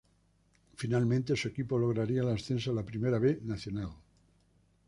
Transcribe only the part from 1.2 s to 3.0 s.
su equipo lograría el ascenso a la